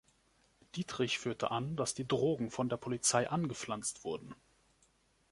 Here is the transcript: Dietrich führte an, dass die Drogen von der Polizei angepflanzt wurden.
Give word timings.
Dietrich 0.73 1.19
führte 1.19 1.51
an, 1.51 1.75
dass 1.75 1.93
die 1.93 2.07
Drogen 2.07 2.49
von 2.49 2.69
der 2.69 2.77
Polizei 2.77 3.29
angepflanzt 3.29 4.03
wurden. 4.03 4.33